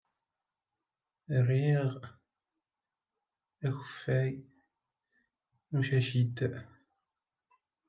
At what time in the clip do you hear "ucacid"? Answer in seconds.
5.79-6.37